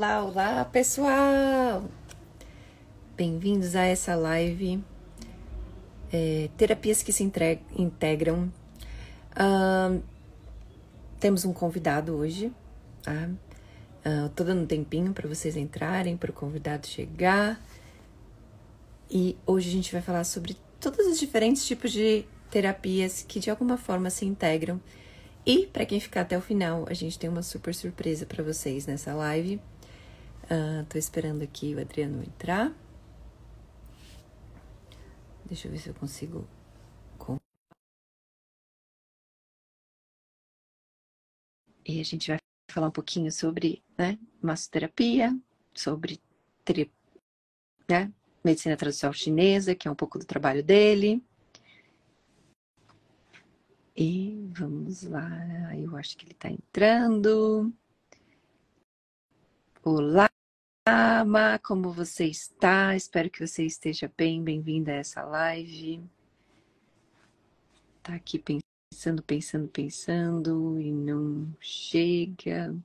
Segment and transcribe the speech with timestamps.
[0.00, 1.84] Olá, olá, pessoal!
[3.14, 4.82] Bem-vindos a essa live
[6.10, 8.50] é, Terapias que se integram.
[9.36, 10.02] Uh,
[11.18, 12.50] temos um convidado hoje,
[13.02, 13.28] tá?
[14.02, 17.60] Uh, tô dando um tempinho para vocês entrarem, para o convidado chegar.
[19.10, 23.50] E hoje a gente vai falar sobre todos os diferentes tipos de terapias que de
[23.50, 24.80] alguma forma se integram.
[25.44, 28.86] E para quem ficar até o final, a gente tem uma super surpresa para vocês
[28.86, 29.60] nessa live.
[30.50, 32.74] Uh, esperando aqui o Adriano entrar.
[35.44, 36.46] Deixa eu ver se eu consigo.
[41.86, 42.38] E a gente vai
[42.70, 45.36] falar um pouquinho sobre né, massoterapia,
[45.74, 46.20] sobre
[47.88, 48.12] né,
[48.44, 51.20] medicina tradicional chinesa, que é um pouco do trabalho dele.
[53.96, 55.28] E vamos lá,
[55.76, 57.72] eu acho que ele está entrando.
[59.82, 60.29] Olá,
[61.30, 62.96] Ma, como você está?
[62.96, 66.02] Espero que você esteja bem, bem-vinda a essa live.
[68.02, 72.76] Tá aqui pensando, pensando, pensando e não chega.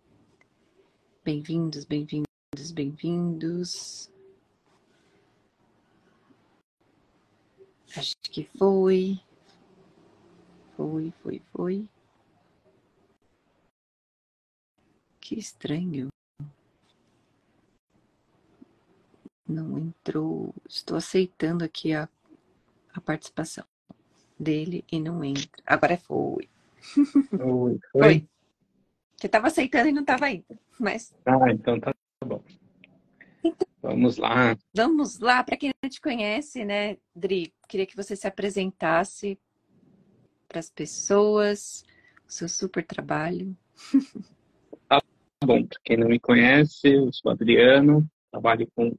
[1.24, 4.12] Bem-vindos, bem-vindos, bem-vindos.
[7.98, 9.20] Acho que foi.
[10.78, 11.90] Foi, foi, foi.
[15.20, 16.15] Que estranho.
[19.48, 20.54] Não entrou.
[20.68, 22.10] Estou aceitando aqui a,
[22.94, 23.66] a participação
[24.40, 25.62] dele e não entra.
[25.66, 26.50] Agora foi.
[26.82, 27.80] Foi.
[27.92, 28.28] foi.
[29.18, 30.46] Você estava aceitando e não estava indo,
[30.80, 31.16] mas.
[31.26, 32.44] Ah, então tá bom.
[33.44, 34.58] Então, vamos lá.
[34.74, 35.44] Vamos lá.
[35.44, 39.40] Para quem não te conhece, né, Dri, queria que você se apresentasse
[40.48, 41.86] para as pessoas,
[42.28, 43.56] o seu super trabalho.
[44.88, 45.02] Tá
[45.44, 45.66] bom.
[45.66, 48.96] Para quem não me conhece, eu sou Adriano, trabalho com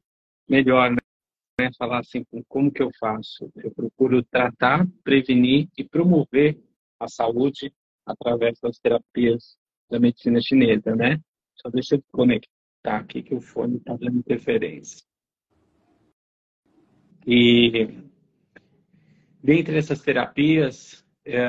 [0.49, 1.71] melhor, né?
[1.79, 3.51] Falar assim, como que eu faço?
[3.57, 6.59] Eu procuro tratar, prevenir e promover
[7.01, 7.73] a saúde
[8.05, 9.57] através das terapias
[9.91, 11.21] da medicina chinesa, né?
[11.55, 12.51] Só deixa eu conectar
[12.85, 15.05] aqui que o fone está dando interferência.
[17.27, 17.89] E
[19.43, 21.43] dentre essas terapias, é,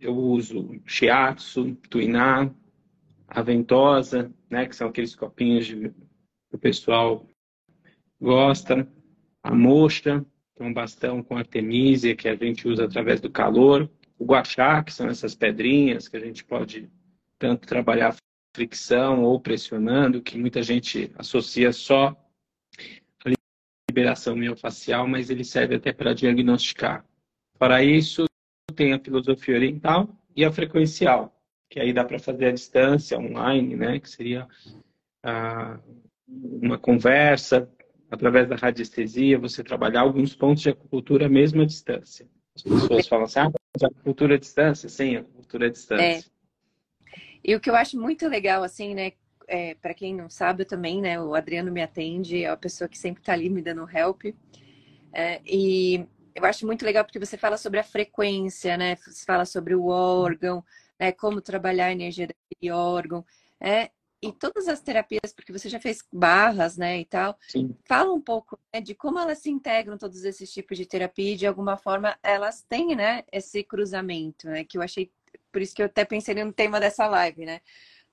[0.00, 2.50] eu uso shiatsu, tuiná,
[3.28, 5.92] a ventosa, né, que são aqueles copinhos que
[6.52, 7.28] o pessoal
[8.20, 8.88] gosta,
[9.42, 13.90] a mostra, que é um bastão com artemisia que a gente usa através do calor,
[14.18, 16.90] o guachá, que são essas pedrinhas que a gente pode
[17.38, 18.16] tanto trabalhar
[18.54, 22.16] fricção ou pressionando, que muita gente associa só
[23.24, 23.30] a
[23.90, 27.04] liberação miofascial, mas ele serve até para diagnosticar.
[27.58, 28.24] Para isso,
[28.76, 31.36] tem a filosofia oriental e a frequencial,
[31.68, 34.48] que aí dá para fazer à distância, online, né, que seria
[35.22, 35.80] ah,
[36.28, 37.68] uma conversa,
[38.14, 42.26] através da radiestesia, você trabalhar alguns pontos de acupuntura mesmo à distância.
[42.56, 43.50] As pessoas falam assim, ah,
[43.82, 44.88] acupuntura à distância?
[44.88, 46.30] Sim, acupuntura à distância.
[46.30, 46.34] É.
[47.44, 49.12] E o que eu acho muito legal, assim, né,
[49.46, 52.96] é, para quem não sabe, também, né, o Adriano me atende, é a pessoa que
[52.96, 54.24] sempre está ali me dando help.
[55.12, 59.44] É, e eu acho muito legal porque você fala sobre a frequência, né, você fala
[59.44, 60.64] sobre o órgão,
[60.98, 63.24] né, como trabalhar a energia daquele órgão.
[63.60, 63.90] É,
[64.28, 67.76] e todas as terapias, porque você já fez barras, né, e tal, Sim.
[67.84, 71.36] fala um pouco né, de como elas se integram todos esses tipos de terapia e
[71.36, 75.10] de alguma forma elas têm, né, esse cruzamento, né, que eu achei,
[75.52, 77.60] por isso que eu até pensei no tema dessa live, né,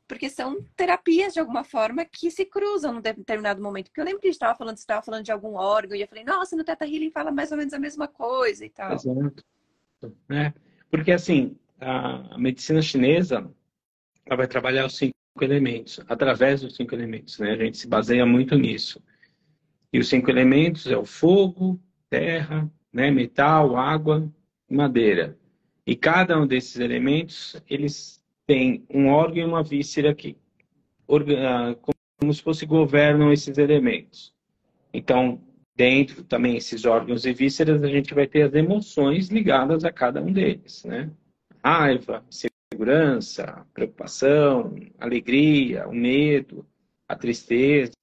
[0.05, 4.19] porque são terapias de alguma forma que se cruzam num determinado momento, porque eu lembro
[4.19, 6.55] que a gente estava falando, você estava falando de algum órgão, e eu falei, nossa,
[6.57, 8.93] no Teta Healing fala mais ou menos a mesma coisa e tal.
[8.93, 9.45] Exato.
[10.29, 10.51] É,
[10.89, 13.49] porque assim, a medicina chinesa,
[14.25, 14.97] ela vai trabalhar os
[15.39, 17.39] elementos, através dos cinco elementos.
[17.39, 17.51] Né?
[17.51, 19.01] A gente se baseia muito nisso.
[19.93, 23.11] E os cinco elementos é o fogo, terra, né?
[23.11, 24.29] metal, água
[24.69, 25.37] e madeira.
[25.85, 30.37] E cada um desses elementos, eles têm um órgão e uma víscera que,
[31.09, 31.75] ah,
[32.19, 34.33] como se fosse governam esses elementos.
[34.93, 35.41] Então,
[35.75, 40.21] dentro também esses órgãos e vísceras, a gente vai ter as emoções ligadas a cada
[40.21, 41.09] um deles, né?
[41.63, 42.23] Raiva,
[42.81, 46.65] insegurança, preocupação, alegria, o medo,
[47.07, 47.93] a tristeza.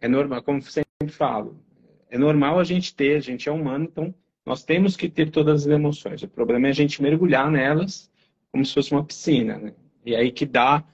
[0.00, 1.60] É normal, como sempre falo,
[2.08, 4.14] é normal a gente ter, a gente é humano, então
[4.46, 6.22] nós temos que ter todas as emoções.
[6.22, 8.10] O problema é a gente mergulhar nelas
[8.50, 9.74] como se fosse uma piscina, né?
[10.04, 10.84] E aí que dá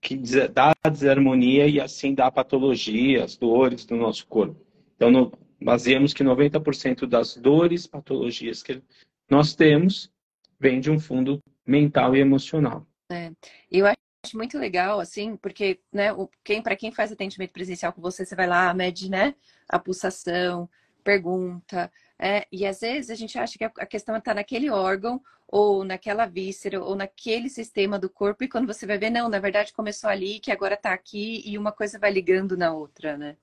[0.00, 0.18] que
[0.52, 4.60] dá a desarmonia e assim dá a patologia, as dores do nosso corpo.
[4.94, 8.82] Então, no, baseamos que 90% das dores, patologias que
[9.30, 10.12] nós temos
[10.60, 12.86] vem de um fundo mental e emocional.
[13.10, 13.30] É.
[13.70, 16.08] Eu acho muito legal, assim, porque, né,
[16.42, 19.34] quem, para quem faz atendimento presencial com você, você vai lá, mede, né,
[19.68, 20.68] a pulsação,
[21.02, 25.84] pergunta, é, e às vezes a gente acha que a questão está naquele órgão, ou
[25.84, 29.72] naquela víscera, ou naquele sistema do corpo, e quando você vai ver, não, na verdade
[29.72, 33.36] começou ali, que agora está aqui, e uma coisa vai ligando na outra, né?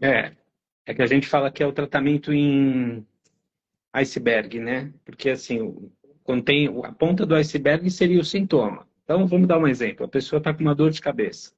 [0.00, 0.32] É,
[0.86, 3.06] é que a gente fala que é o tratamento em
[3.92, 4.92] iceberg, né?
[5.04, 5.90] Porque assim,
[6.38, 8.86] tem a ponta do iceberg seria o sintoma.
[9.04, 10.04] Então, vamos dar um exemplo.
[10.04, 11.52] A pessoa está com uma dor de cabeça.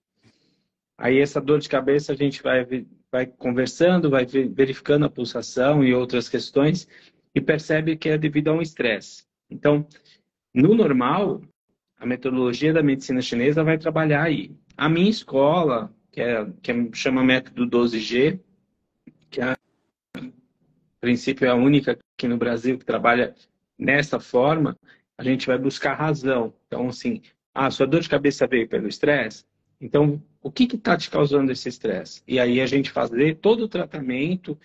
[0.96, 2.64] Aí, essa dor de cabeça, a gente vai,
[3.10, 6.86] vai conversando, vai verificando a pulsação e outras questões
[7.34, 9.24] e percebe que é devido a um estresse.
[9.50, 9.84] Então,
[10.54, 11.42] no normal,
[11.98, 14.54] a metodologia da medicina chinesa vai trabalhar aí.
[14.76, 18.38] A minha escola, que, é, que é, chama método 12G,
[19.30, 19.56] que é, a
[21.00, 23.34] princípio é a única aqui no Brasil que trabalha
[23.82, 24.79] nessa forma,
[25.19, 26.55] a gente vai buscar razão.
[26.67, 27.20] Então, assim,
[27.55, 29.44] a sua dor de cabeça veio pelo estresse?
[29.81, 32.23] Então, o que está te causando esse estresse?
[32.26, 34.58] E aí a gente fazer todo o tratamento,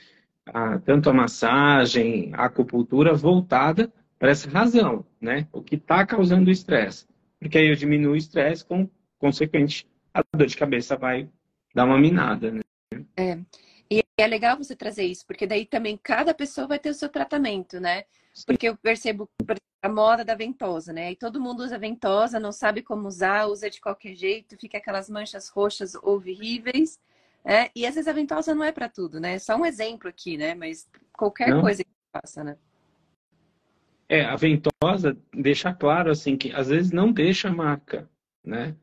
[0.45, 5.47] a, tanto a massagem, a acupuntura, voltada para essa razão, né?
[5.51, 7.07] O que está causando o estresse.
[7.39, 8.89] Porque aí eu diminuo o estresse, com
[9.19, 11.27] consequente, a dor de cabeça vai
[11.73, 12.61] dar uma minada, né?
[13.15, 13.37] É.
[13.89, 17.09] E é legal você trazer isso, porque daí também cada pessoa vai ter o seu
[17.09, 18.03] tratamento, né?
[18.45, 19.29] Porque eu percebo
[19.81, 21.11] a moda da ventosa, né?
[21.11, 25.09] E todo mundo usa ventosa, não sabe como usar, usa de qualquer jeito, fica aquelas
[25.09, 26.99] manchas roxas horríveis.
[27.43, 27.71] É?
[27.73, 29.39] E às vezes a ventosa não é para tudo, né?
[29.39, 30.53] Só um exemplo aqui, né?
[30.53, 31.61] Mas qualquer não.
[31.61, 32.57] coisa que faça, né?
[34.09, 38.09] É, a ventosa deixa claro assim que às vezes não deixa marca,
[38.43, 38.75] né?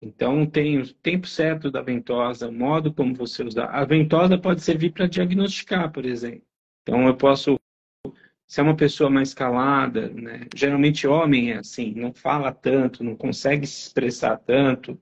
[0.00, 3.66] Então tem o tempo certo da ventosa, o modo como você usar.
[3.66, 6.42] A ventosa pode servir para diagnosticar, por exemplo.
[6.82, 7.58] Então eu posso
[8.46, 10.46] se é uma pessoa mais calada, né?
[10.54, 14.98] geralmente homem é assim, não fala tanto, não consegue se expressar tanto.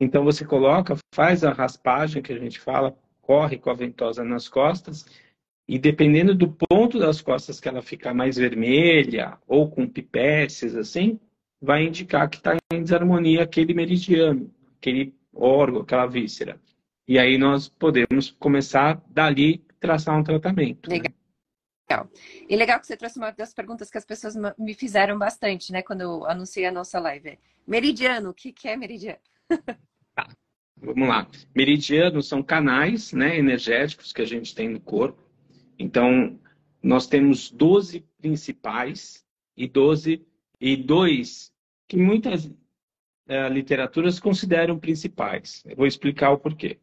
[0.00, 4.48] Então você coloca, faz a raspagem que a gente fala, corre com a ventosa nas
[4.48, 5.06] costas
[5.68, 11.18] e dependendo do ponto das costas que ela ficar mais vermelha ou com pipeces assim,
[11.60, 16.60] vai indicar que está em desarmonia aquele meridiano, aquele órgão, aquela víscera.
[17.08, 20.90] E aí nós podemos começar dali traçar um tratamento.
[20.90, 21.04] Legal.
[21.04, 21.05] Né?
[21.96, 22.10] Legal.
[22.48, 25.82] E legal que você trouxe uma das perguntas que as pessoas me fizeram bastante, né,
[25.82, 27.38] quando eu anunciei a nossa live.
[27.66, 29.18] Meridiano, o que, que é meridiano?
[30.14, 30.28] Tá.
[30.76, 31.26] Vamos lá.
[31.54, 35.22] Meridianos são canais né, energéticos que a gente tem no corpo.
[35.78, 36.38] Então,
[36.82, 39.24] nós temos 12 principais
[39.56, 40.26] e 12
[40.60, 41.52] e dois
[41.88, 42.50] que muitas
[43.28, 45.62] é, literaturas consideram principais.
[45.66, 46.78] Eu vou explicar o porquê.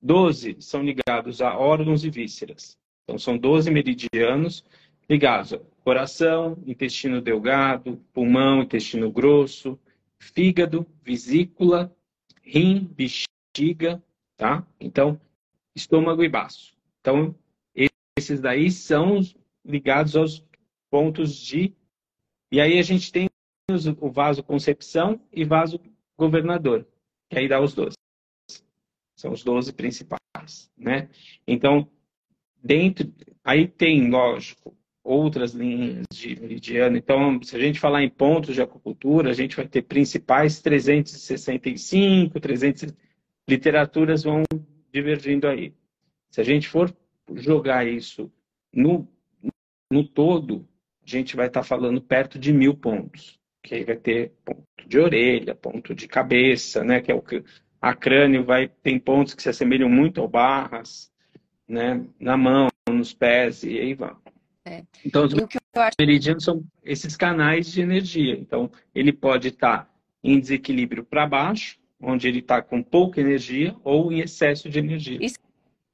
[0.00, 2.78] 12 são ligados a órgãos e vísceras.
[3.04, 4.64] Então, são 12 meridianos
[5.08, 9.78] ligados ao coração, intestino delgado, pulmão, intestino grosso,
[10.18, 11.94] fígado, vesícula,
[12.42, 14.02] rim, bexiga,
[14.36, 14.66] tá?
[14.80, 15.20] Então,
[15.74, 16.76] estômago e baço.
[17.00, 17.34] Então,
[18.16, 19.20] esses daí são
[19.64, 20.44] ligados aos
[20.90, 21.74] pontos de.
[22.50, 23.28] E aí a gente tem
[24.00, 25.80] o vaso concepção e vaso
[26.16, 26.86] governador,
[27.30, 27.96] que aí dá os 12.
[29.16, 31.08] São os 12 principais, né?
[31.46, 31.88] Então,
[32.62, 33.12] dentro,
[33.44, 36.96] aí tem, lógico, outras linhas de meridiano.
[36.96, 42.38] Então, se a gente falar em pontos de acupuntura, a gente vai ter principais 365,
[42.38, 42.94] 300
[43.48, 44.44] literaturas vão
[44.92, 45.74] divergindo aí.
[46.30, 46.94] Se a gente for
[47.34, 48.30] jogar isso
[48.72, 49.08] no,
[49.90, 50.66] no todo,
[51.04, 53.38] a gente vai estar falando perto de mil pontos.
[53.62, 57.00] Que aí vai ter ponto de orelha, ponto de cabeça, né?
[57.00, 57.44] Que é o que
[57.80, 61.11] a crânio vai tem pontos que se assemelham muito ao barras,
[61.72, 64.14] né, na mão, nos pés e aí vai.
[64.64, 64.84] É.
[65.04, 65.32] Então, os
[65.98, 68.34] meridianos são esses canais de energia.
[68.34, 69.90] Então, ele pode estar
[70.22, 75.18] em desequilíbrio para baixo, onde ele está com pouca energia, ou em excesso de energia.
[75.20, 75.38] Isso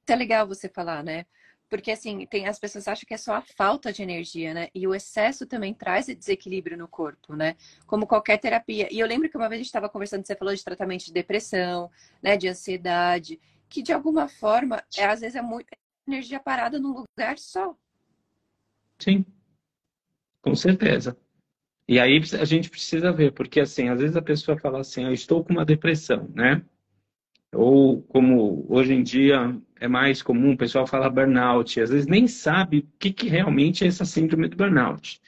[0.08, 1.24] é legal você falar, né?
[1.70, 4.68] Porque assim, tem, as pessoas acham que é só a falta de energia, né?
[4.74, 7.56] E o excesso também traz desequilíbrio no corpo, né?
[7.86, 8.88] Como qualquer terapia.
[8.90, 11.12] E eu lembro que uma vez a gente estava conversando, você falou de tratamento de
[11.12, 11.90] depressão,
[12.22, 12.36] né?
[12.36, 17.38] De ansiedade que de alguma forma, é, às vezes é muita energia parada num lugar
[17.38, 17.76] só.
[18.98, 19.24] Sim,
[20.40, 21.16] com certeza.
[21.86, 25.12] E aí a gente precisa ver, porque assim, às vezes a pessoa fala assim, eu
[25.12, 26.62] estou com uma depressão, né?
[27.52, 32.26] Ou como hoje em dia é mais comum, o pessoal fala burnout, às vezes nem
[32.28, 35.20] sabe o que, que realmente é essa síndrome do burnout.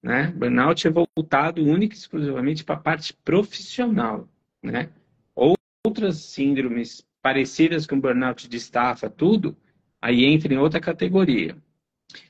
[0.00, 0.28] Né?
[0.32, 4.28] Burnout é voltado única e exclusivamente para a parte profissional.
[4.62, 4.90] Né?
[5.84, 9.56] Outras síndromes parecidas com burnout de estafa, tudo,
[9.98, 11.56] aí entra em outra categoria.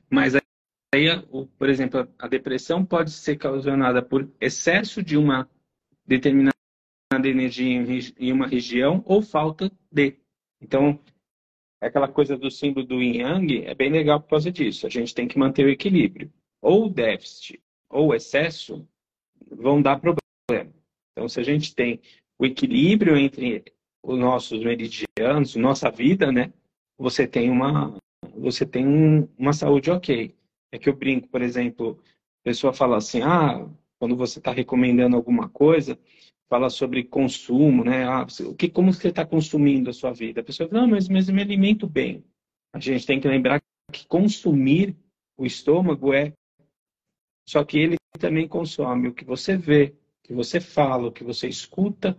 [0.09, 1.09] Mas aí,
[1.59, 5.51] por exemplo, a depressão pode ser causada por excesso de uma
[6.07, 6.55] determinada
[7.25, 7.83] energia
[8.17, 10.17] em uma região ou falta de.
[10.61, 11.01] Então,
[11.81, 14.87] aquela coisa do símbolo do yin yang é bem legal por causa disso.
[14.87, 16.33] A gente tem que manter o equilíbrio.
[16.63, 17.61] Ou déficit
[17.91, 18.89] ou excesso
[19.51, 20.73] vão dar problema.
[21.13, 22.01] Então, se a gente tem
[22.39, 23.74] o equilíbrio entre
[24.05, 26.53] os nossos meridianos, nossa vida, né?
[26.99, 27.97] Você tem uma,
[28.37, 30.35] você tem um, uma saúde ok.
[30.71, 31.99] É que eu brinco, por exemplo,
[32.43, 33.67] a pessoa fala assim, ah,
[33.99, 35.99] quando você está recomendando alguma coisa,
[36.49, 38.05] fala sobre consumo, né?
[38.05, 40.43] Ah, o que, como você está consumindo a sua vida?
[40.43, 42.23] A pessoa fala, não, mas, mas eu me alimento bem.
[42.75, 44.97] A gente tem que lembrar que consumir
[45.37, 46.33] o estômago é
[47.49, 49.95] só que ele também consome o que você vê,
[50.25, 52.19] o que você fala, o que você escuta,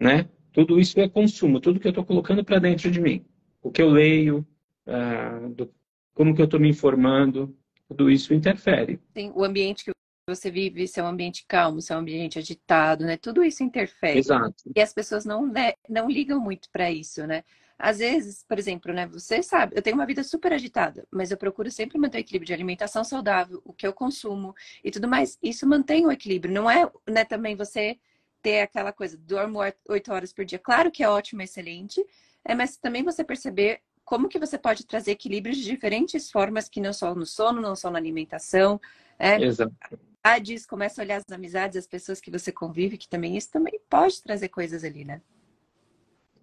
[0.00, 0.28] né?
[0.56, 3.22] Tudo isso é consumo, tudo que eu estou colocando para dentro de mim.
[3.62, 4.38] O que eu leio,
[4.86, 5.70] uh, do,
[6.14, 7.54] como que eu estou me informando,
[7.86, 8.98] tudo isso interfere.
[9.14, 9.90] Sim, o ambiente que
[10.26, 13.18] você vive, se é um ambiente calmo, se é um ambiente agitado, né?
[13.18, 14.18] Tudo isso interfere.
[14.18, 14.72] Exato.
[14.74, 17.44] E as pessoas não, né, não ligam muito para isso, né?
[17.78, 21.36] Às vezes, por exemplo, né, você sabe, eu tenho uma vida super agitada, mas eu
[21.36, 25.38] procuro sempre manter o equilíbrio de alimentação saudável, o que eu consumo e tudo mais.
[25.42, 26.54] Isso mantém o equilíbrio.
[26.54, 27.98] Não é né, também você
[28.46, 30.56] ter aquela coisa, dormo oito horas por dia.
[30.56, 32.00] Claro que é ótimo, excelente,
[32.44, 36.80] é, mas também você perceber como que você pode trazer equilíbrio de diferentes formas, que
[36.80, 38.80] não só no sono, não só na alimentação.
[39.18, 39.74] É, Exato.
[40.22, 43.80] Amizades, começa a olhar as amizades, as pessoas que você convive, que também isso também
[43.90, 45.20] pode trazer coisas ali, né?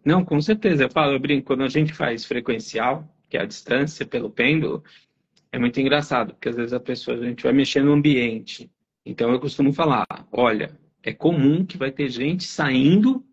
[0.03, 0.83] Não, com certeza.
[0.83, 4.83] Eu falo, eu brinco, quando a gente faz frequencial, que é a distância pelo pêndulo,
[5.53, 8.69] é muito engraçado, porque às vezes a pessoa, a gente vai mexer no ambiente.
[9.05, 13.23] Então eu costumo falar, olha, é comum que vai ter gente saindo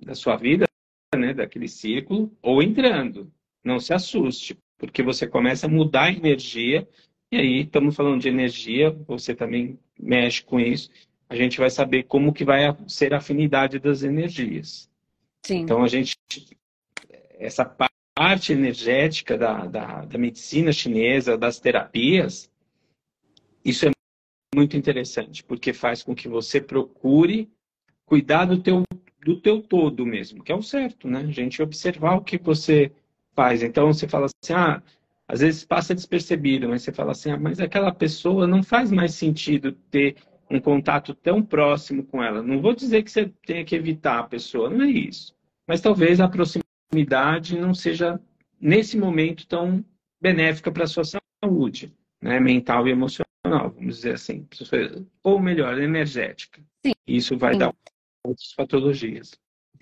[0.00, 0.66] da sua vida,
[1.14, 3.32] né, daquele círculo, ou entrando.
[3.64, 6.88] Não se assuste, porque você começa a mudar a energia,
[7.32, 10.88] e aí estamos falando de energia, você também mexe com isso,
[11.28, 14.88] a gente vai saber como que vai ser a afinidade das energias.
[15.44, 15.62] Sim.
[15.62, 16.16] Então, a gente,
[17.38, 17.64] essa
[18.14, 22.48] parte energética da, da, da medicina chinesa, das terapias,
[23.64, 23.95] isso é
[24.56, 27.48] muito interessante, porque faz com que você procure
[28.04, 28.82] cuidar do teu,
[29.24, 31.20] do teu todo mesmo, que é o certo, né?
[31.20, 32.90] A gente observar o que você
[33.34, 33.62] faz.
[33.62, 34.82] Então, você fala assim, ah,
[35.28, 39.14] às vezes passa despercebido, mas você fala assim, ah, mas aquela pessoa não faz mais
[39.14, 40.16] sentido ter
[40.50, 42.42] um contato tão próximo com ela.
[42.42, 45.36] Não vou dizer que você tenha que evitar a pessoa, não é isso
[45.66, 48.20] mas talvez a proximidade não seja,
[48.60, 49.84] nesse momento, tão
[50.20, 52.40] benéfica para a sua saúde, né?
[52.40, 54.46] mental e emocional, vamos dizer assim.
[55.22, 56.62] Ou melhor, energética.
[56.84, 56.92] Sim.
[57.06, 57.58] Isso vai Sim.
[57.58, 57.74] dar
[58.24, 59.32] outras patologias.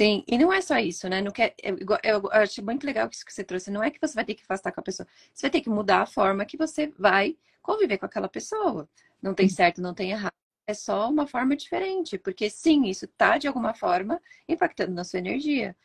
[0.00, 1.22] Sim, e não é só isso, né?
[1.22, 3.70] Não quer, eu, eu, acho muito legal isso que você trouxe.
[3.70, 5.70] Não é que você vai ter que afastar com a pessoa, você vai ter que
[5.70, 8.88] mudar a forma que você vai conviver com aquela pessoa.
[9.22, 10.34] Não tem certo, não tem errado
[10.66, 15.18] é só uma forma diferente, porque sim, isso tá de alguma forma impactando na sua
[15.18, 15.76] energia.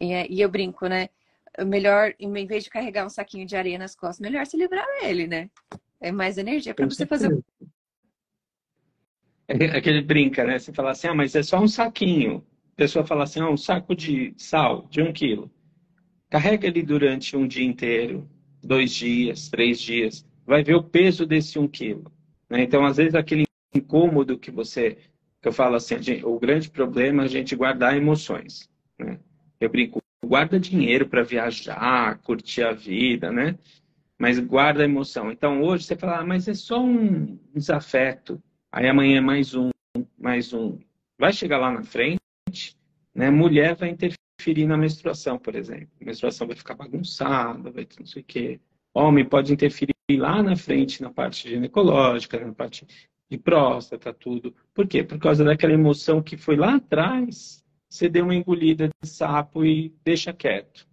[0.00, 1.08] E, é, e eu brinco, né?
[1.66, 5.26] Melhor, em vez de carregar um saquinho de areia nas costas, melhor se livrar dele,
[5.26, 5.50] né?
[6.00, 7.36] É mais energia para você fazer.
[9.48, 10.58] É aquele brinca, né?
[10.58, 12.44] Você fala assim, ah, mas é só um saquinho.
[12.72, 15.50] A pessoa fala assim, ah, um saco de sal de um quilo.
[16.28, 18.28] Carrega ele durante um dia inteiro,
[18.62, 20.26] dois dias, três dias.
[20.46, 22.12] Vai ver o peso desse um quilo.
[22.48, 22.62] Né?
[22.62, 24.98] Então, às vezes, aquele incômodo que você.
[25.40, 28.68] Que eu falo assim, gente, o grande problema é a gente guardar emoções.
[28.98, 29.18] Né?
[29.60, 33.56] Eu brinco, guarda dinheiro para viajar, curtir a vida, né?
[34.18, 35.30] Mas guarda a emoção.
[35.30, 38.42] Então hoje você fala, ah, mas é só um desafeto.
[38.72, 39.70] Aí amanhã é mais um,
[40.18, 40.78] mais um.
[41.18, 42.76] Vai chegar lá na frente,
[43.14, 43.30] né?
[43.30, 45.88] Mulher vai interferir na menstruação, por exemplo.
[46.00, 48.60] A menstruação vai ficar bagunçada, vai não sei o quê.
[48.92, 52.86] Homem pode interferir lá na frente na parte ginecológica, na parte
[53.30, 54.54] de próstata, tudo.
[54.74, 55.02] Por quê?
[55.04, 59.94] Por causa daquela emoção que foi lá atrás, você deu uma engolida de sapo e
[60.04, 60.86] deixa quieto,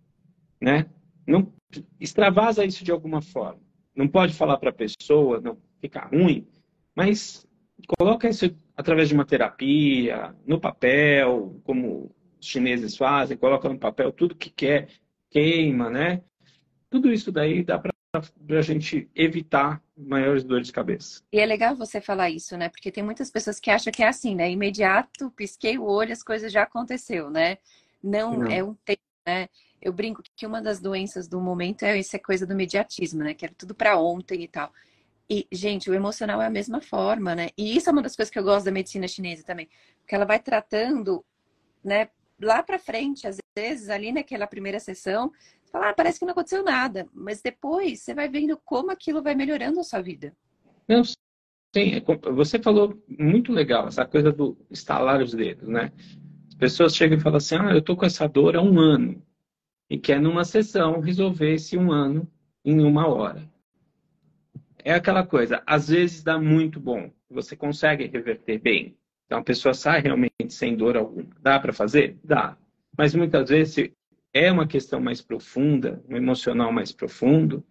[0.62, 0.86] né?
[1.26, 1.52] Não
[2.00, 3.60] extravasa isso de alguma forma.
[3.96, 6.48] Não pode falar para a pessoa, não ficar ruim,
[6.96, 7.46] mas
[7.98, 14.12] coloca isso através de uma terapia, no papel, como os chineses fazem, coloca no papel
[14.12, 14.90] tudo que quer,
[15.30, 16.22] queima, né?
[16.90, 17.92] Tudo isso daí dá para
[18.50, 21.22] a gente evitar maiores dores de cabeça.
[21.32, 22.70] E é legal você falar isso, né?
[22.70, 24.50] Porque tem muitas pessoas que acham que é assim, né?
[24.52, 27.58] Imediato, pisquei o olho, as coisas já aconteceu, né?
[28.04, 28.52] Não, Não.
[28.52, 29.50] é um tempo, né?
[29.86, 33.36] Eu brinco que uma das doenças do momento é essa coisa do mediatismo, né?
[33.36, 34.74] Que era tudo para ontem e tal.
[35.30, 37.50] E, gente, o emocional é a mesma forma, né?
[37.56, 39.70] E isso é uma das coisas que eu gosto da medicina chinesa também.
[40.00, 41.24] Porque ela vai tratando,
[41.84, 42.10] né?
[42.42, 45.32] Lá para frente, às vezes, ali naquela primeira sessão,
[45.72, 47.08] fala, ah, parece que não aconteceu nada.
[47.14, 50.36] Mas depois você vai vendo como aquilo vai melhorando a sua vida.
[50.88, 51.16] Não, sim.
[51.76, 55.92] É você falou muito legal, essa coisa do estalar os dedos, né?
[56.58, 59.22] pessoas chegam e falam assim: ah, eu tô com essa dor há um ano
[59.90, 62.28] e quer numa sessão resolver esse um ano
[62.64, 63.50] em uma hora.
[64.84, 68.98] É aquela coisa, às vezes dá muito bom, você consegue reverter bem.
[69.26, 71.28] Então a pessoa sai realmente sem dor alguma.
[71.42, 72.18] Dá para fazer?
[72.24, 72.58] Dá.
[72.98, 73.92] Mas muitas vezes
[74.34, 77.64] é uma questão mais profunda, um emocional mais profundo,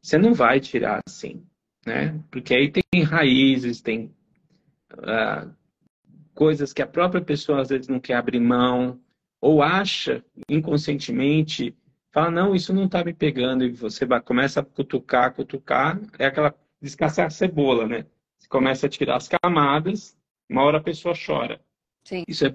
[0.00, 1.44] você não vai tirar assim,
[1.86, 2.18] né?
[2.30, 4.10] Porque aí tem raízes, tem
[4.94, 5.52] uh,
[6.34, 8.98] coisas que a própria pessoa às vezes não quer abrir mão,
[9.40, 11.76] ou acha inconscientemente,
[12.10, 16.54] fala, não, isso não está me pegando, e você começa a cutucar, cutucar, é aquela
[16.80, 18.06] descascar a cebola, né?
[18.38, 20.16] Você começa a tirar as camadas,
[20.48, 21.60] uma hora a pessoa chora.
[22.04, 22.24] Sim.
[22.26, 22.54] Isso é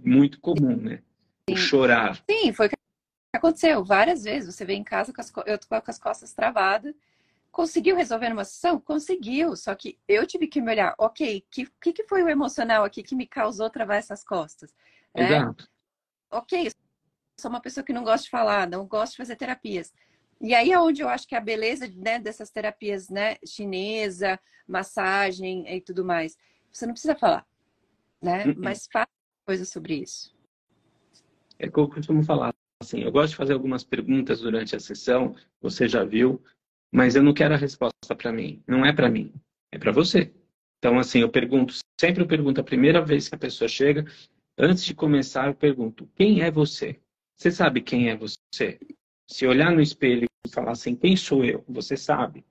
[0.00, 1.02] muito comum, né?
[1.50, 2.22] O chorar.
[2.28, 2.76] Sim, foi o que
[3.34, 4.54] aconteceu várias vezes.
[4.54, 6.94] Você vem em casa com as, eu com as costas travadas.
[7.50, 8.78] Conseguiu resolver numa sessão?
[8.78, 9.56] Conseguiu.
[9.56, 13.02] Só que eu tive que me olhar, ok, o que, que foi o emocional aqui
[13.02, 14.74] que me causou travar essas costas?
[15.14, 15.24] Né?
[15.24, 15.68] Exato.
[16.30, 16.70] Ok,
[17.38, 19.92] sou uma pessoa que não gosta de falar, não gosta de fazer terapias.
[20.40, 25.64] E aí é onde eu acho que a beleza né, dessas terapias né, chinesa, massagem
[25.74, 26.36] e tudo mais.
[26.70, 27.46] Você não precisa falar,
[28.22, 28.46] né?
[28.46, 28.56] Uh -uh.
[28.58, 29.06] Mas faz
[29.46, 30.34] coisa sobre isso.
[31.58, 32.52] É que eu costumo falar
[32.82, 36.42] assim, eu gosto de fazer algumas perguntas durante a sessão, você já viu,
[36.92, 38.62] mas eu não quero a resposta para mim.
[38.66, 39.32] Não é para mim,
[39.72, 40.34] é para você.
[40.78, 44.04] Então, assim, eu pergunto, sempre eu pergunto a primeira vez que a pessoa chega,
[44.58, 47.00] antes de começar, eu pergunto, quem é você?
[47.36, 48.78] Você sabe quem é você?
[49.28, 51.64] Se olhar no espelho e falar assim, quem sou eu?
[51.68, 52.44] Você sabe.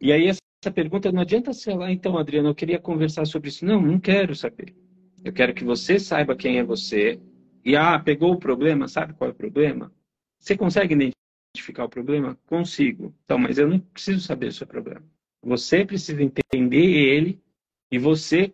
[0.00, 3.64] E aí essa pergunta não adianta ser lá, então, Adriana, eu queria conversar sobre isso.
[3.64, 4.76] Não, não quero saber.
[5.24, 7.20] Eu quero que você saiba quem é você.
[7.64, 9.92] E ah, pegou o problema, sabe qual é o problema?
[10.38, 12.38] Você consegue identificar o problema?
[12.46, 13.14] Consigo.
[13.24, 15.04] Então, mas eu não preciso saber o seu problema.
[15.42, 17.42] Você precisa entender ele
[17.90, 18.52] e você,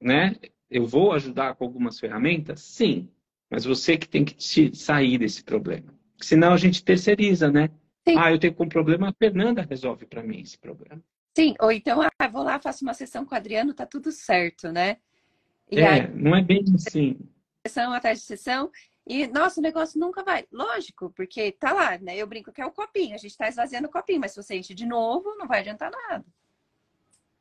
[0.00, 0.36] né?
[0.70, 2.60] Eu vou ajudar com algumas ferramentas?
[2.60, 3.08] Sim.
[3.50, 4.36] Mas você que tem que
[4.74, 5.94] sair desse problema.
[6.20, 7.68] Senão a gente terceiriza, né?
[8.06, 8.16] Sim.
[8.18, 11.02] Ah, eu tenho um problema, a Fernanda resolve para mim esse problema.
[11.36, 14.70] Sim, ou então, ah, vou lá, faço uma sessão com o Adriano, tá tudo certo,
[14.70, 14.98] né?
[15.70, 17.18] E é, aí, não é bem assim.
[17.66, 18.70] Sessão atrás de sessão,
[19.06, 20.46] e, nossa, o negócio nunca vai.
[20.52, 22.16] Lógico, porque tá lá, né?
[22.16, 24.56] Eu brinco que é o copinho, a gente tá esvaziando o copinho, mas se você
[24.56, 26.24] enche de novo, não vai adiantar nada.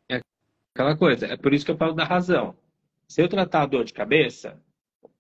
[0.10, 0.22] É
[0.74, 2.56] aquela coisa, é por isso que eu falo da razão.
[3.08, 4.62] Se eu tratar a dor de cabeça,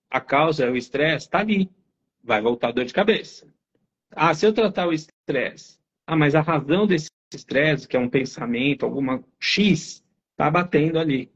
[0.09, 1.69] a causa, o estresse, tá ali.
[2.23, 3.47] Vai voltar a dor de cabeça.
[4.11, 8.09] Ah, se eu tratar o estresse, ah, mas a razão desse estresse, que é um
[8.09, 10.03] pensamento, alguma X,
[10.35, 11.31] tá batendo ali.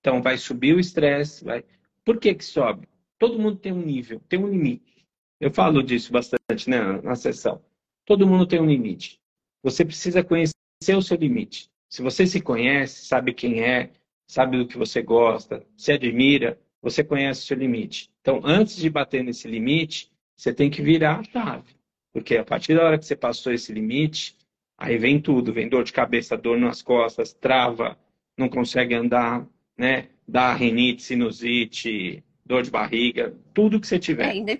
[0.00, 1.64] Então vai subir o estresse, vai.
[2.04, 2.88] Por que que sobe?
[3.18, 5.06] Todo mundo tem um nível, tem um limite.
[5.38, 7.62] Eu falo disso bastante né, na sessão.
[8.04, 9.20] Todo mundo tem um limite.
[9.62, 10.54] Você precisa conhecer
[10.96, 11.70] o seu limite.
[11.88, 13.92] Se você se conhece, sabe quem é,
[14.32, 18.10] sabe do que você gosta, se admira, você conhece o seu limite.
[18.22, 21.76] Então, antes de bater nesse limite, você tem que virar a chave.
[22.14, 24.34] Porque a partir da hora que você passou esse limite,
[24.78, 27.98] aí vem tudo, vem dor de cabeça, dor nas costas, trava,
[28.36, 30.08] não consegue andar, né?
[30.26, 34.28] Dá rinite, sinusite, dor de barriga, tudo que você tiver.
[34.28, 34.58] É, ainda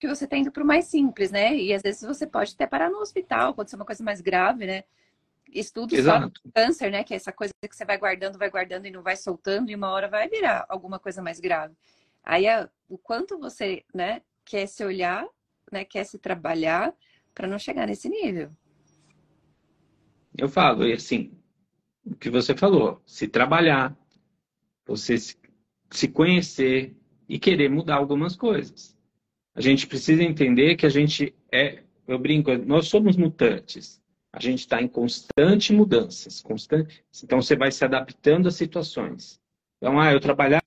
[0.00, 1.54] que você indo para o mais simples, né?
[1.54, 4.84] E às vezes você pode até parar no hospital, acontecer uma coisa mais grave, né?
[5.52, 6.40] Estudos Exato.
[6.44, 7.04] do câncer, né?
[7.04, 9.74] Que é essa coisa que você vai guardando, vai guardando e não vai soltando, e
[9.74, 11.74] uma hora vai virar alguma coisa mais grave.
[12.24, 12.44] Aí
[12.88, 15.26] o quanto você, né, quer se olhar
[15.72, 16.94] né, quer se trabalhar
[17.34, 18.50] para não chegar nesse nível.
[20.36, 21.32] Eu falo, e assim,
[22.04, 23.96] o que você falou, se trabalhar,
[24.86, 26.94] você se conhecer
[27.28, 28.96] e querer mudar algumas coisas.
[29.54, 34.01] A gente precisa entender que a gente é, eu brinco, nós somos mutantes.
[34.32, 37.04] A gente está em constante mudanças, constante.
[37.22, 39.38] Então você vai se adaptando às situações.
[39.78, 40.62] Então, ah, eu trabalhava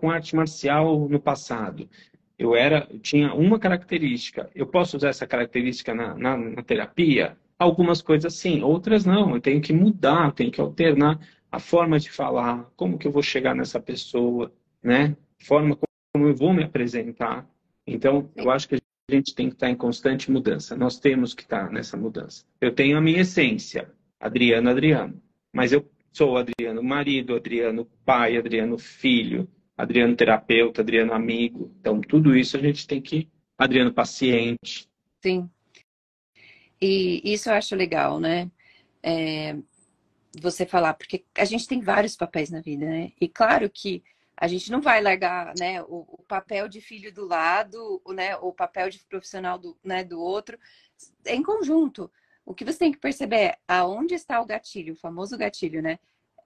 [0.00, 1.88] com arte marcial no passado
[2.38, 4.50] eu era, eu tinha uma característica.
[4.54, 7.36] Eu posso usar essa característica na, na, na, terapia?
[7.58, 9.34] Algumas coisas sim, outras não.
[9.34, 13.22] Eu tenho que mudar, tenho que alternar a forma de falar, como que eu vou
[13.22, 15.16] chegar nessa pessoa, né?
[15.38, 15.78] Forma
[16.12, 17.48] como eu vou me apresentar.
[17.86, 18.76] Então, eu acho que
[19.10, 20.76] a gente tem que estar em constante mudança.
[20.76, 22.44] Nós temos que estar nessa mudança.
[22.60, 25.22] Eu tenho a minha essência, Adriano, Adriano.
[25.52, 31.74] Mas eu sou Adriano marido, Adriano pai, Adriano filho, Adriano terapeuta, Adriano amigo.
[31.80, 33.28] Então, tudo isso a gente tem que.
[33.58, 34.88] Adriano paciente.
[35.22, 35.48] Sim.
[36.80, 38.50] E isso eu acho legal, né?
[39.02, 39.56] É,
[40.40, 43.12] você falar, porque a gente tem vários papéis na vida, né?
[43.20, 44.02] E claro que
[44.36, 48.52] a gente não vai largar né, o, o papel de filho do lado, né, o
[48.52, 50.58] papel de profissional do, né, do outro,
[51.26, 52.10] em conjunto.
[52.44, 55.98] O que você tem que perceber é aonde está o gatilho, o famoso gatilho, né?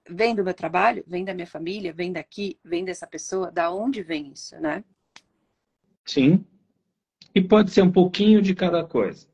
[0.09, 4.01] vem do meu trabalho, vem da minha família, vem daqui, vem dessa pessoa, da onde
[4.01, 4.83] vem isso, né?
[6.05, 6.43] Sim.
[7.33, 9.27] E pode ser um pouquinho de cada coisa.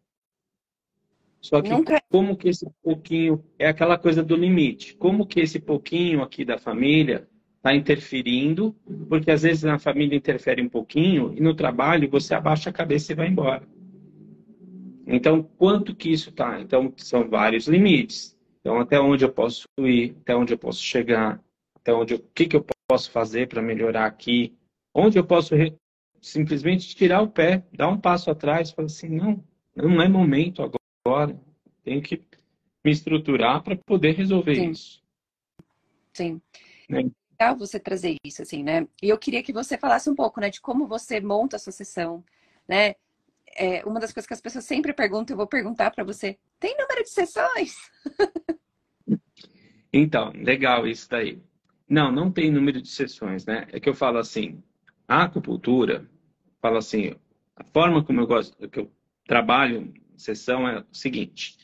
[1.42, 2.02] Só que Nunca...
[2.10, 4.96] como que esse pouquinho é aquela coisa do limite?
[4.96, 7.30] Como que esse pouquinho aqui da família
[7.66, 8.76] está interferindo?
[9.10, 13.12] Porque às vezes na família interfere um pouquinho e no trabalho você abaixa a cabeça
[13.12, 13.68] e vai embora.
[15.08, 16.62] Então, quanto que isso está?
[16.62, 18.38] Então, são vários limites.
[18.62, 21.44] Então, até onde eu posso ir, até onde eu posso chegar,
[21.76, 24.56] até onde eu, o que, que eu posso fazer para melhorar aqui,
[24.94, 25.76] onde eu posso re,
[26.22, 29.44] simplesmente tirar o pé, dar um passo atrás, falar assim, não,
[29.76, 30.64] não é momento
[31.04, 31.40] agora,
[31.84, 32.22] tenho que
[32.84, 34.70] me estruturar para poder resolver Sim.
[34.72, 35.04] isso.
[36.14, 36.42] Sim.
[36.90, 37.10] Né?
[37.40, 38.88] Legal você trazer isso, assim, né?
[39.02, 41.72] E eu queria que você falasse um pouco, né, de como você monta a sua
[41.72, 42.24] sessão,
[42.68, 42.96] né?
[43.56, 46.76] é, uma das coisas que as pessoas sempre perguntam, eu vou perguntar para você: tem
[46.78, 47.76] número de sessões?
[49.98, 51.42] Então, legal isso daí.
[51.88, 53.66] Não, não tem número de sessões, né?
[53.72, 54.62] É que eu falo assim,
[55.08, 56.06] a acupuntura,
[56.62, 57.16] falo assim,
[57.56, 58.92] a forma como eu gosto, que eu
[59.26, 61.58] trabalho sessão é o seguinte: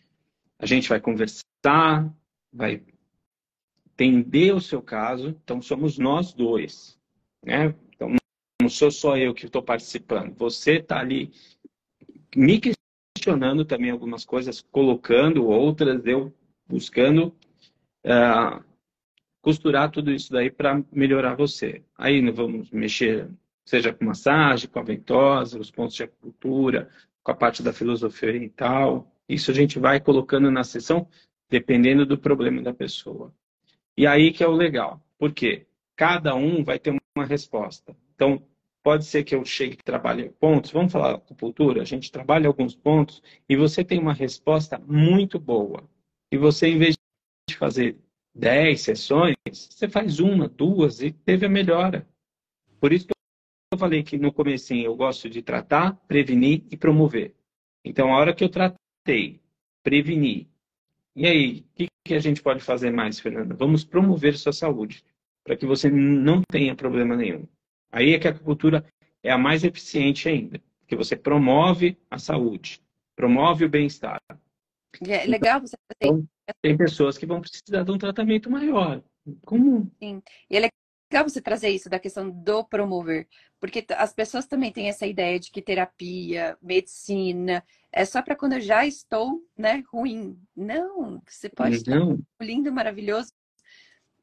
[0.58, 2.10] a gente vai conversar,
[2.54, 2.82] vai
[4.04, 7.00] entender o seu caso, então somos nós dois,
[7.44, 7.76] né?
[7.96, 8.16] Então
[8.62, 11.32] não sou só eu que estou participando, você está ali
[12.36, 16.34] me questionando também algumas coisas, colocando outras, eu
[16.68, 17.36] buscando
[18.06, 18.64] uh,
[19.42, 21.84] costurar tudo isso daí para melhorar você.
[21.98, 23.30] Aí vamos mexer,
[23.66, 26.90] seja com massagem, com a ventosa, os pontos de acupuntura,
[27.24, 29.12] com a parte da filosofia oriental.
[29.28, 31.08] Isso a gente vai colocando na sessão,
[31.50, 33.34] dependendo do problema da pessoa.
[34.02, 35.00] E aí que é o legal.
[35.20, 35.68] Por quê?
[35.96, 37.96] Cada um vai ter uma resposta.
[38.16, 38.44] Então,
[38.84, 40.72] Pode ser que eu chegue e trabalhe pontos.
[40.72, 41.84] Vamos falar acupuntura?
[41.84, 45.88] A gente trabalha alguns pontos e você tem uma resposta muito boa.
[46.32, 46.96] E você, em vez
[47.48, 47.96] de fazer
[48.34, 52.08] 10 sessões, você faz uma, duas e teve a melhora.
[52.80, 53.14] Por isso que
[53.72, 57.36] eu falei que no começo eu gosto de tratar, prevenir e promover.
[57.86, 59.40] Então, a hora que eu tratei,
[59.84, 60.50] preveni,
[61.16, 63.56] e aí, o que, que a gente pode fazer mais, Fernanda?
[63.56, 65.04] Vamos promover sua saúde,
[65.44, 67.48] para que você não tenha problema nenhum.
[67.92, 68.86] Aí é que a acupuntura
[69.24, 72.82] é a mais eficiente ainda, porque você promove a saúde,
[73.16, 74.20] promove o bem-estar.
[75.08, 76.28] É legal você fazer então,
[76.62, 79.02] Tem pessoas que vão precisar de um tratamento maior,
[79.46, 79.90] comum.
[80.00, 80.22] Sim.
[80.50, 80.70] E é
[81.12, 83.28] legal você trazer isso da questão do promover,
[83.60, 88.54] porque as pessoas também têm essa ideia de que terapia, medicina, é só para quando
[88.54, 90.40] eu já estou, né, ruim.
[90.56, 92.14] Não, você pode Não.
[92.14, 93.34] estar lindo, maravilhoso,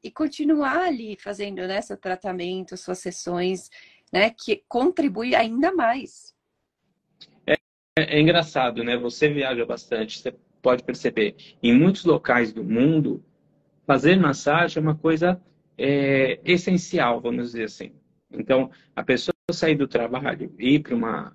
[0.03, 3.69] e continuar ali fazendo né, seu tratamento, suas sessões,
[4.11, 6.35] né, que contribui ainda mais.
[7.47, 7.57] É,
[7.99, 8.97] é, engraçado, né?
[8.97, 11.37] Você viaja bastante, você pode perceber.
[11.63, 13.23] Em muitos locais do mundo,
[13.87, 15.39] fazer massagem é uma coisa
[15.79, 17.93] é, essencial, vamos dizer assim.
[18.31, 21.33] Então, a pessoa sair do trabalho e ir para uma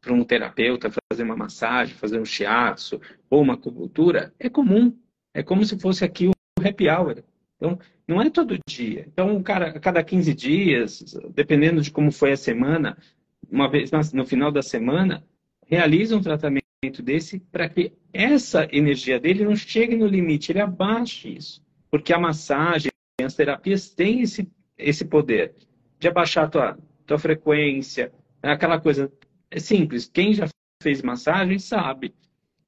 [0.00, 4.96] para um terapeuta fazer uma massagem, fazer um shiatsu ou uma acupuntura é comum.
[5.34, 7.22] É como se fosse aqui o happy hour.
[7.56, 9.04] Então, não é todo dia.
[9.12, 12.96] Então, cara, a cada 15 dias, dependendo de como foi a semana,
[13.50, 15.22] uma vez no final da semana,
[15.66, 16.64] realiza um tratamento
[17.02, 21.62] desse para que essa energia dele não chegue no limite, ele abaixe isso.
[21.90, 22.89] Porque a massagem,
[23.24, 25.54] as terapias têm esse, esse poder
[25.98, 29.12] de abaixar a tua, tua frequência, aquela coisa.
[29.50, 30.06] É simples.
[30.06, 30.48] Quem já
[30.82, 32.14] fez massagem sabe.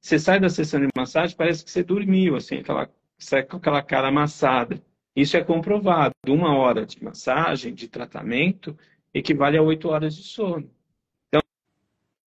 [0.01, 3.81] Você sai da sessão de massagem, parece que você dormiu, assim, aquela sai com aquela
[3.81, 4.81] cara amassada.
[5.15, 6.13] Isso é comprovado.
[6.27, 8.77] Uma hora de massagem, de tratamento,
[9.13, 10.69] equivale a oito horas de sono.
[11.27, 11.41] Então,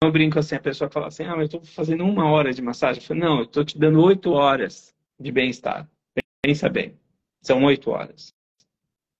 [0.03, 2.61] eu brinco assim, a pessoa fala assim, ah, mas eu estou fazendo uma hora de
[2.61, 3.01] massagem.
[3.01, 5.89] Eu falo, não, eu estou te dando oito horas de bem-estar.
[6.41, 6.97] Pensa bem.
[7.45, 8.33] São oito horas.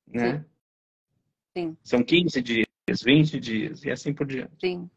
[0.08, 0.40] Né?
[0.40, 0.46] Sim.
[1.56, 1.78] Sim.
[1.84, 2.68] São 15 dias,
[3.04, 4.56] 20 dias e assim por diante.
[4.60, 4.90] Sim.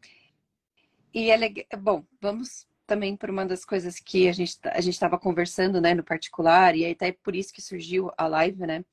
[1.13, 1.65] E é legal.
[1.79, 5.93] Bom, vamos também por uma das coisas que a gente a gente estava conversando, né,
[5.93, 8.83] no particular, e aí até por isso que surgiu a live, né?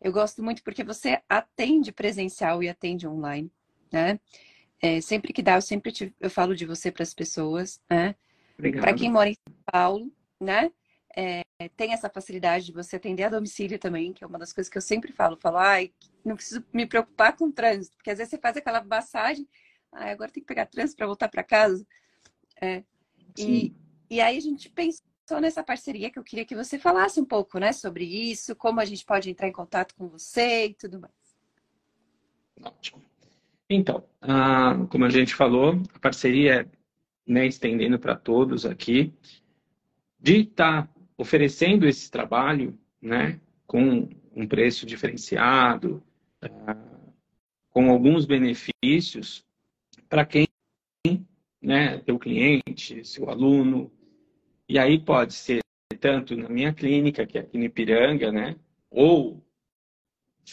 [0.00, 3.48] Eu gosto muito porque você atende presencial e atende online,
[3.92, 4.18] né?
[4.82, 8.16] É, sempre que dá, eu sempre te, eu falo de você para as pessoas, né?
[8.80, 10.72] Para quem mora em São Paulo, né?
[11.16, 11.42] É,
[11.76, 14.78] tem essa facilidade de você atender a domicílio também, que é uma das coisas que
[14.78, 15.36] eu sempre falo.
[15.36, 15.92] Falo, ai,
[16.24, 19.48] não preciso me preocupar com o trânsito, porque às vezes você faz aquela massagem,
[19.90, 21.84] ai, agora tem que pegar trânsito para voltar para casa.
[22.60, 22.84] É,
[23.36, 23.74] e,
[24.08, 27.58] e aí a gente pensou nessa parceria que eu queria que você falasse um pouco,
[27.58, 31.12] né, sobre isso, como a gente pode entrar em contato com você e tudo mais.
[32.62, 33.02] Ótimo.
[33.68, 34.04] Então,
[34.90, 36.78] como a gente falou, a parceria é
[37.26, 39.12] né, estendendo para todos aqui,
[40.20, 46.02] de estar tá oferecendo esse trabalho, né, com um preço diferenciado,
[46.44, 47.12] uh,
[47.70, 49.44] com alguns benefícios
[50.08, 50.46] para quem,
[51.60, 53.90] né, teu cliente, seu aluno.
[54.68, 55.60] E aí pode ser
[56.00, 58.56] tanto na minha clínica, que é aqui no Ipiranga, né,
[58.88, 59.44] ou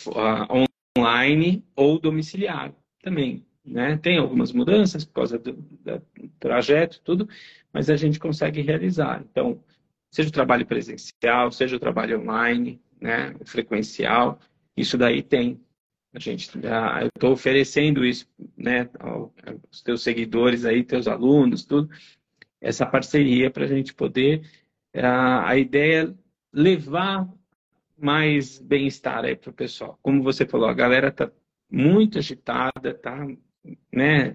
[0.08, 0.65] uh,
[0.97, 2.73] online ou domiciliar
[3.04, 3.45] também.
[3.63, 3.97] Né?
[3.97, 6.01] Tem algumas mudanças por causa do, do
[6.39, 7.30] trajeto, tudo,
[7.71, 9.23] mas a gente consegue realizar.
[9.30, 9.63] Então,
[10.15, 14.39] seja o trabalho presencial, seja o trabalho online, né, frequencial,
[14.78, 15.60] isso daí tem.
[16.13, 18.25] A gente, eu estou oferecendo isso,
[18.56, 21.89] né, aos teus seguidores aí, teus alunos, tudo,
[22.62, 24.49] essa parceria para a gente poder,
[24.95, 26.13] a, a ideia é
[26.54, 27.28] levar
[27.97, 29.99] mais bem-estar aí para o pessoal.
[30.01, 31.30] Como você falou, a galera está
[31.69, 33.28] muito agitada, tá,
[33.91, 34.34] né,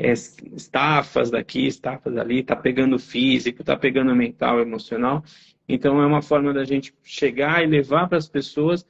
[0.00, 5.22] é, estafas daqui, estafas ali, está pegando físico, está pegando mental, emocional.
[5.68, 8.86] Então, é uma forma da gente chegar e levar para as pessoas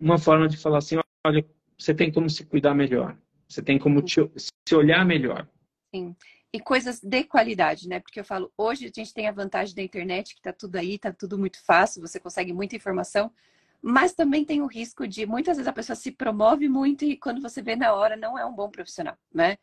[0.00, 1.44] uma forma de falar assim: olha,
[1.78, 3.16] você tem como se cuidar melhor,
[3.48, 5.48] você tem como te, se olhar melhor.
[5.94, 6.14] Sim.
[6.54, 7.98] E coisas de qualidade, né?
[7.98, 10.94] Porque eu falo, hoje a gente tem a vantagem da internet, que está tudo aí,
[10.94, 13.32] está tudo muito fácil, você consegue muita informação,
[13.80, 17.40] mas também tem o risco de muitas vezes a pessoa se promove muito e quando
[17.40, 19.56] você vê na hora não é um bom profissional, né?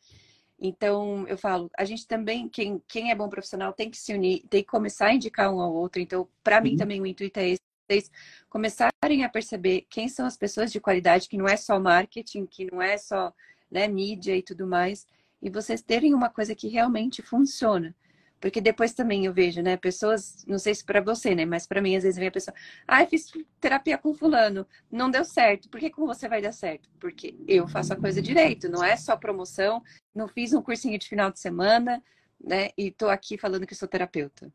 [0.60, 4.44] Então, eu falo, a gente também, quem, quem é bom profissional tem que se unir,
[4.50, 6.02] tem que começar a indicar um ao outro.
[6.02, 6.62] Então, para uhum.
[6.62, 8.10] mim também o intuito é esse, vocês
[8.48, 12.70] começarem a perceber quem são as pessoas de qualidade, que não é só marketing, que
[12.70, 13.32] não é só
[13.70, 15.06] né, mídia e tudo mais,
[15.40, 17.94] e vocês terem uma coisa que realmente funciona.
[18.40, 21.82] Porque depois também eu vejo, né, pessoas, não sei se para você, né, mas para
[21.82, 22.54] mim às vezes vem a pessoa,
[22.88, 25.68] ah, fiz terapia com fulano, não deu certo.
[25.68, 26.88] Por que com você vai dar certo?
[26.98, 29.82] Porque eu faço a coisa direito, não é só promoção,
[30.14, 32.02] não fiz um cursinho de final de semana,
[32.42, 34.50] né, e tô aqui falando que sou terapeuta.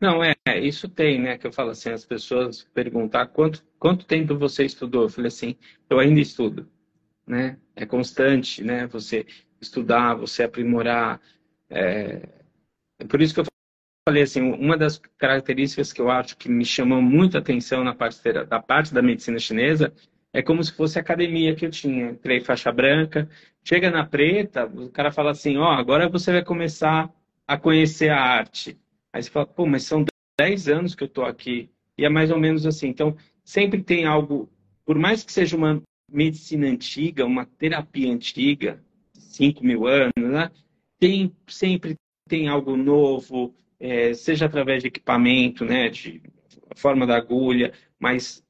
[0.00, 4.36] Não, é, isso tem, né, que eu falo assim, as pessoas perguntar quanto, quanto tempo
[4.36, 5.04] você estudou?
[5.04, 5.56] Eu falei assim,
[5.88, 6.68] eu ainda estudo,
[7.26, 9.24] né, é constante, né, você
[9.60, 11.20] estudar, você aprimorar,
[11.68, 12.39] é, é
[13.08, 13.44] por isso que eu
[14.08, 17.94] falei assim, uma das características que eu acho que me chamou muito a atenção na
[17.94, 19.92] parte da parte da medicina chinesa
[20.32, 22.10] é como se fosse a academia que eu tinha.
[22.10, 23.28] Entrei faixa branca,
[23.64, 27.12] chega na preta, o cara fala assim, ó, oh, agora você vai começar
[27.46, 28.78] a conhecer a arte.
[29.12, 30.04] Aí você fala, pô, mas são
[30.38, 31.68] 10 anos que eu tô aqui.
[31.98, 32.88] E é mais ou menos assim.
[32.88, 34.48] Então, sempre tem algo,
[34.84, 38.82] por mais que seja uma medicina antiga, uma terapia antiga,
[39.12, 40.50] 5 mil anos, né?
[40.98, 41.96] Tem sempre
[42.30, 46.22] tem algo novo, é, seja através de equipamento, né, de
[46.76, 48.46] forma da agulha, mas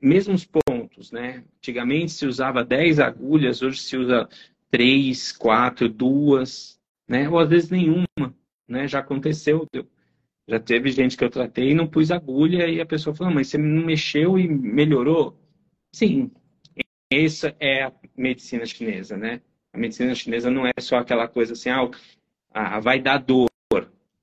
[0.00, 1.44] mesmos pontos, né?
[1.58, 4.26] Antigamente se usava 10 agulhas, hoje se usa
[4.70, 7.28] 3, 4, 2, né?
[7.28, 8.34] Ou às vezes nenhuma,
[8.66, 8.88] né?
[8.88, 9.68] Já aconteceu,
[10.48, 13.48] já teve gente que eu tratei e não pus agulha e a pessoa falou, mas
[13.48, 15.38] você não mexeu e melhorou?
[15.94, 16.30] Sim,
[17.12, 19.42] essa é a medicina chinesa, né?
[19.72, 21.88] A medicina chinesa não é só aquela coisa assim, ah,
[22.52, 23.48] ah, vai dar dor,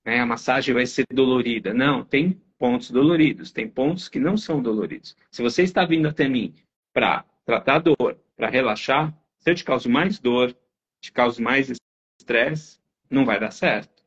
[0.05, 0.19] né?
[0.19, 1.73] a massagem vai ser dolorida.
[1.73, 5.15] Não, tem pontos doloridos, tem pontos que não são doloridos.
[5.31, 6.53] Se você está vindo até mim
[6.93, 10.55] para tratar dor, para relaxar, se eu te causo mais dor,
[10.99, 11.71] te causo mais
[12.19, 14.03] estresse, não vai dar certo.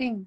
[0.00, 0.26] Sim.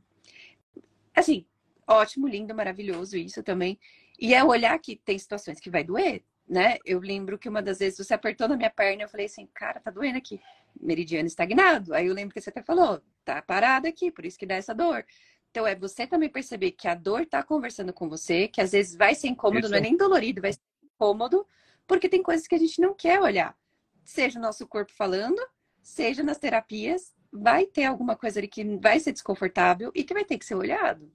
[1.15, 1.45] Assim,
[1.87, 3.79] ótimo, lindo, maravilhoso isso também.
[4.19, 6.79] E é olhar que tem situações que vai doer, né?
[6.83, 9.79] Eu lembro que uma das vezes você apertou na minha perna, eu falei assim, cara,
[9.79, 10.37] tá doendo aqui.
[10.77, 11.93] Meridiano estagnado.
[11.93, 14.75] Aí eu lembro que você até falou, tá parada aqui, por isso que dá essa
[14.75, 15.05] dor.
[15.49, 18.97] Então é você também perceber que a dor tá conversando com você, que às vezes
[18.97, 19.71] vai ser incômodo, isso.
[19.71, 21.47] não é nem dolorido, vai ser incômodo,
[21.87, 23.57] porque tem coisas que a gente não quer olhar.
[24.03, 25.41] Seja o nosso corpo falando,
[25.81, 30.25] seja nas terapias, vai ter alguma coisa ali que vai ser desconfortável e que vai
[30.25, 31.09] ter que ser olhado.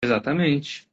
[0.00, 0.88] Exatamente.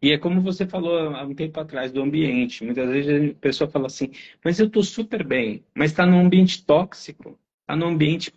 [0.00, 2.64] E é como você falou há um tempo atrás do ambiente.
[2.64, 4.10] Muitas vezes a pessoa fala assim,
[4.44, 8.32] mas eu estou super bem, mas está num ambiente tóxico, está num ambiente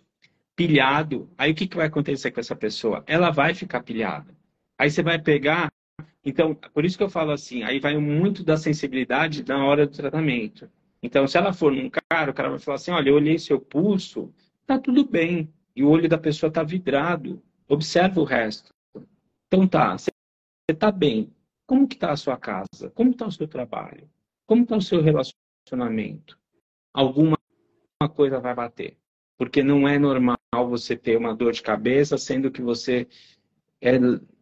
[0.56, 1.30] pilhado.
[1.38, 3.04] Aí o que, que vai acontecer com essa pessoa?
[3.06, 4.34] Ela vai ficar pilhada.
[4.78, 5.70] Aí você vai pegar.
[6.24, 9.96] Então, por isso que eu falo assim, aí vai muito da sensibilidade na hora do
[9.96, 10.70] tratamento.
[11.02, 13.60] Então, se ela for num cara, o cara vai falar assim: olha, eu olhei seu
[13.60, 14.32] pulso,
[14.66, 15.52] tá tudo bem.
[15.74, 17.42] E o olho da pessoa está vidrado.
[17.68, 18.70] Observa o resto.
[19.46, 20.10] Então tá, você
[20.68, 21.30] está bem.
[21.70, 22.90] Como que está a sua casa?
[22.96, 24.10] Como está o seu trabalho?
[24.44, 26.36] Como está o seu relacionamento?
[26.92, 27.38] Alguma
[28.16, 28.96] coisa vai bater.
[29.38, 30.36] Porque não é normal
[30.68, 33.06] você ter uma dor de cabeça, sendo que você
[33.80, 33.92] é,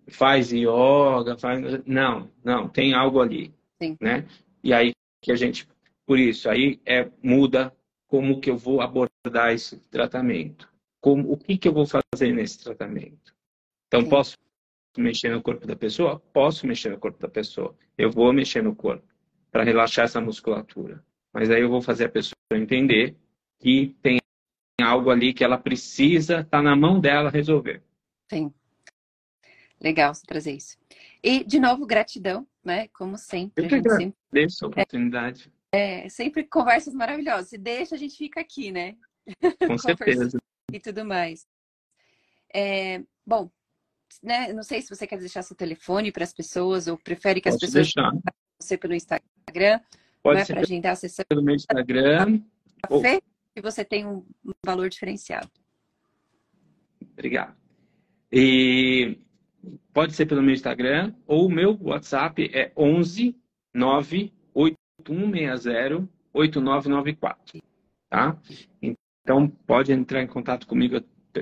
[0.07, 1.85] faz yoga, faz...
[1.85, 3.53] Não, não, tem algo ali.
[3.79, 3.95] Sim.
[4.01, 4.27] Né?
[4.65, 5.69] E aí que a gente,
[6.07, 10.67] por isso, aí é, muda como que eu vou abordar esse tratamento.
[10.99, 13.37] Como, o que, que eu vou fazer nesse tratamento?
[13.87, 14.09] Então, Sim.
[14.09, 14.39] posso
[14.99, 16.21] mexer no corpo da pessoa?
[16.33, 17.77] Posso mexer no corpo da pessoa.
[17.97, 19.07] Eu vou mexer no corpo
[19.51, 21.05] para relaxar essa musculatura.
[21.33, 23.17] Mas aí eu vou fazer a pessoa entender
[23.61, 24.19] que tem
[24.81, 27.83] algo ali que ela precisa, está na mão dela resolver.
[28.31, 28.53] Sim.
[29.81, 30.77] Legal você trazer isso.
[31.23, 32.89] E, de novo, gratidão, né?
[32.89, 33.65] Como sempre.
[33.65, 34.17] Eu que agradeço
[34.59, 34.63] sempre...
[34.63, 35.53] a oportunidade.
[35.73, 37.49] É, é, sempre conversas maravilhosas.
[37.49, 38.97] Se deixa, a gente fica aqui, né?
[39.67, 40.39] Com certeza.
[40.73, 41.47] E tudo mais.
[42.55, 43.51] É, bom,
[44.23, 44.53] né?
[44.53, 47.57] Não sei se você quer deixar seu telefone para as pessoas ou prefere que as
[47.57, 48.13] pessoas deixar.
[48.61, 49.81] você pelo Instagram.
[50.23, 51.25] Pode é ser para agendar a sessão.
[51.29, 52.43] pelo meu Instagram.
[52.83, 53.21] Café,
[53.55, 54.25] que você tem um
[54.65, 55.51] valor diferenciado.
[57.13, 57.57] Obrigado.
[58.31, 59.19] E
[59.93, 63.37] pode ser pelo meu Instagram ou o meu WhatsApp é 11
[63.75, 67.61] 98160 8994,
[68.09, 68.39] tá?
[68.81, 70.99] Então pode entrar em contato comigo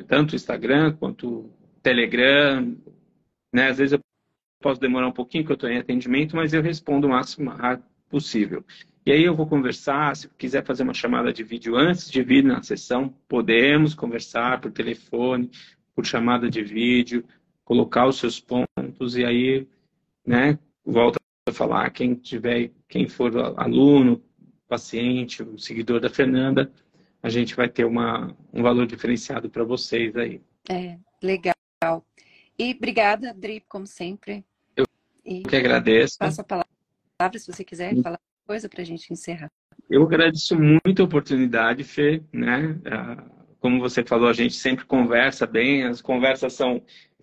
[0.06, 1.50] tanto Instagram quanto
[1.86, 2.76] Telegram,
[3.54, 3.68] né?
[3.68, 4.00] Às vezes eu
[4.60, 7.52] posso demorar um pouquinho que eu estou em atendimento, mas eu respondo o máximo
[8.08, 8.64] possível.
[9.06, 12.42] E aí eu vou conversar, se quiser fazer uma chamada de vídeo antes de vir
[12.42, 15.48] na sessão, podemos conversar por telefone,
[15.94, 17.24] por chamada de vídeo,
[17.64, 19.68] colocar os seus pontos e aí,
[20.26, 24.20] né, volta a falar quem tiver, quem for aluno,
[24.68, 26.68] paciente, seguidor da Fernanda,
[27.22, 30.40] a gente vai ter uma, um valor diferenciado para vocês aí.
[30.68, 31.55] É, legal.
[32.58, 34.44] E obrigada, Dri, como sempre.
[34.76, 34.86] Eu
[35.24, 36.18] e que agradeço.
[36.18, 39.50] Passo a palavra se você quiser falar coisa para a gente encerrar.
[39.90, 42.78] Eu agradeço muito a oportunidade, Fê, né?
[42.86, 43.24] Ah,
[43.58, 46.82] como você falou, a gente sempre conversa bem, as conversas são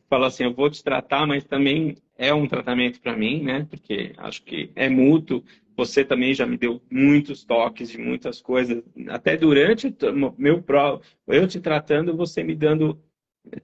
[0.10, 3.66] fala assim, eu vou te tratar, mas também é um tratamento para mim, né?
[3.68, 5.44] Porque acho que é mútuo.
[5.76, 11.02] Você também já me deu muitos toques de muitas coisas, até durante o meu pro,
[11.28, 13.02] eu te tratando, você me dando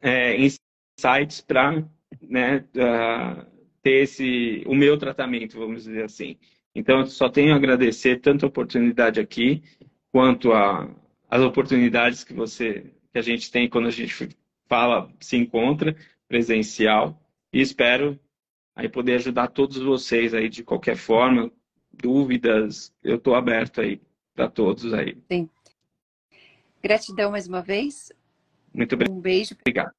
[0.02, 0.36] é,
[1.00, 1.84] insights para
[2.22, 3.46] né, uh,
[3.82, 6.38] ter esse o meu tratamento, vamos dizer assim.
[6.76, 9.64] Então, só tenho a agradecer tanto a oportunidade aqui
[10.12, 10.90] quanto a,
[11.30, 14.30] as oportunidades que você que a gente tem quando a gente
[14.68, 15.96] fala, se encontra
[16.28, 17.20] presencial
[17.52, 18.20] e espero
[18.76, 21.52] aí poder ajudar todos vocês aí de qualquer forma,
[21.92, 24.00] dúvidas, eu estou aberto aí
[24.36, 25.18] para todos aí.
[25.30, 25.50] Sim.
[26.82, 28.12] Gratidão mais uma vez.
[28.74, 29.08] Muito bem.
[29.10, 29.56] Um beijo.
[29.60, 29.99] Obrigado.